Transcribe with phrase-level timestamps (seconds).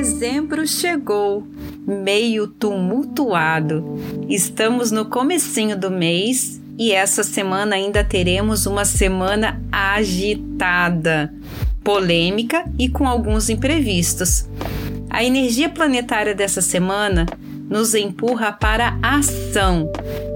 [0.00, 1.46] Dezembro chegou,
[1.86, 3.98] meio tumultuado.
[4.30, 11.34] Estamos no comecinho do mês e essa semana ainda teremos uma semana agitada,
[11.84, 14.48] polêmica e com alguns imprevistos.
[15.10, 17.26] A energia planetária dessa semana
[17.70, 19.90] nos empurra para a ação,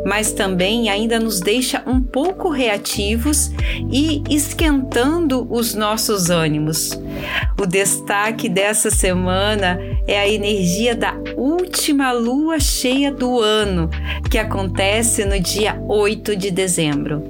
[0.06, 3.50] mas também ainda nos deixa um pouco reativos
[3.90, 6.90] e esquentando os nossos ânimos.
[7.60, 13.90] O destaque dessa semana é a energia da última lua cheia do ano,
[14.30, 17.24] que acontece no dia 8 de dezembro.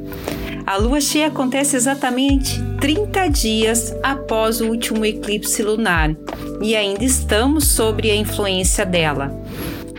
[0.66, 6.14] A lua cheia acontece exatamente 30 dias após o último eclipse lunar
[6.62, 9.43] e ainda estamos sob a influência dela.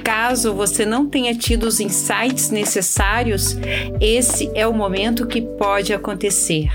[0.05, 3.57] Caso você não tenha tido os insights necessários,
[3.99, 6.69] esse é o momento que pode acontecer.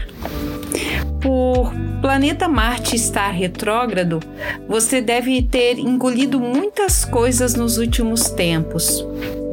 [1.23, 1.73] Por
[2.03, 4.19] planeta Marte estar retrógrado,
[4.67, 9.07] você deve ter engolido muitas coisas nos últimos tempos: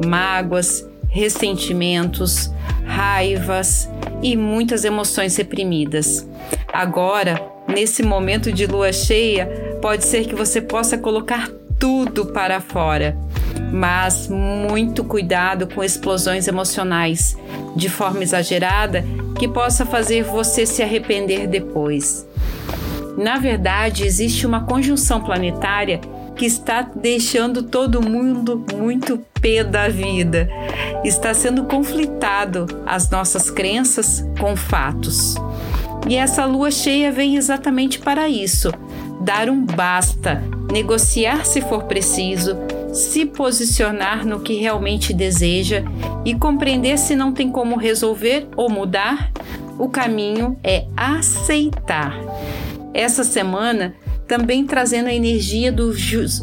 [0.04, 2.50] mágoas, ressentimentos,
[2.84, 3.88] raivas
[4.20, 6.26] e muitas emoções reprimidas.
[6.72, 9.46] Agora, nesse momento de lua cheia,
[9.80, 11.48] pode ser que você possa colocar
[11.78, 13.16] tudo para fora
[13.72, 17.36] mas muito cuidado com explosões emocionais
[17.76, 19.04] de forma exagerada
[19.38, 22.26] que possa fazer você se arrepender depois.
[23.16, 26.00] Na verdade, existe uma conjunção planetária
[26.36, 30.48] que está deixando todo mundo muito pé da vida.
[31.04, 35.34] Está sendo conflitado as nossas crenças com fatos.
[36.08, 38.72] E essa lua cheia vem exatamente para isso:
[39.20, 42.56] dar um basta, negociar se for preciso,
[42.92, 45.82] se posicionar no que realmente deseja
[46.24, 49.30] e compreender se não tem como resolver ou mudar,
[49.78, 52.18] o caminho é aceitar.
[52.92, 53.94] Essa semana
[54.28, 55.92] também trazendo a energia do,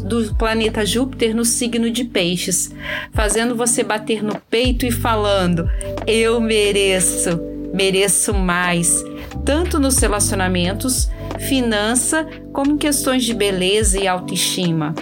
[0.04, 2.74] do, planeta Júpiter no signo de Peixes,
[3.12, 5.70] fazendo você bater no peito e falando:
[6.06, 7.40] Eu mereço,
[7.72, 9.04] mereço mais,
[9.44, 11.08] tanto nos relacionamentos,
[11.38, 14.92] finança, como em questões de beleza e autoestima.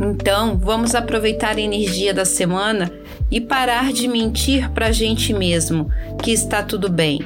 [0.00, 2.90] Então, vamos aproveitar a energia da semana
[3.30, 5.90] e parar de mentir para a gente mesmo
[6.22, 7.20] que está tudo bem,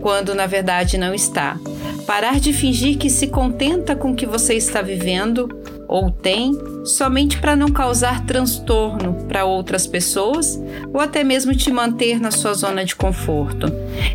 [0.00, 1.58] quando na verdade não está.
[2.06, 5.48] Parar de fingir que se contenta com o que você está vivendo
[5.88, 6.52] ou tem
[6.84, 10.60] somente para não causar transtorno para outras pessoas
[10.92, 13.66] ou até mesmo te manter na sua zona de conforto.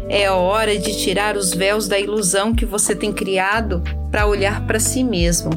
[0.09, 3.81] É hora de tirar os véus da ilusão que você tem criado
[4.11, 5.51] para olhar para si mesmo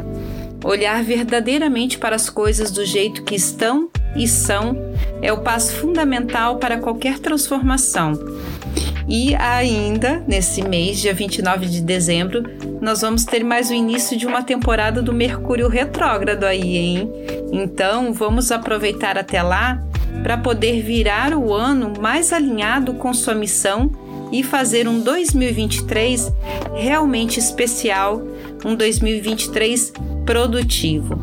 [0.64, 4.76] Olhar verdadeiramente para as coisas do jeito que estão e são
[5.22, 8.12] é o passo fundamental para qualquer transformação.
[9.08, 12.44] E ainda, nesse mês, dia 29 de dezembro,
[12.80, 17.10] nós vamos ter mais o início de uma temporada do Mercúrio retrógrado aí, hein?
[17.52, 19.82] Então, vamos aproveitar até lá
[20.22, 23.90] para poder virar o ano mais alinhado com sua missão
[24.30, 26.32] e fazer um 2023
[26.76, 28.22] realmente especial,
[28.64, 29.92] um 2023
[30.30, 31.20] produtivo.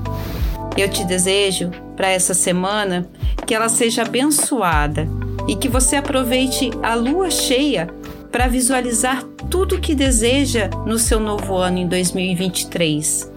[0.75, 3.09] Eu te desejo para essa semana
[3.45, 5.07] que ela seja abençoada
[5.47, 7.87] e que você aproveite a lua cheia
[8.29, 13.31] para visualizar tudo o que deseja no seu novo ano em 2023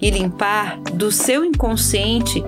[0.00, 2.42] e limpar do seu inconsciente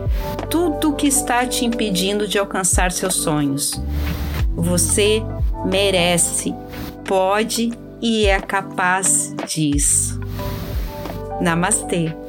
[0.51, 3.81] tudo o que está te impedindo de alcançar seus sonhos.
[4.57, 5.23] Você
[5.65, 6.53] merece,
[7.05, 7.71] pode
[8.03, 10.19] e é capaz disso.
[11.41, 12.24] Namastê!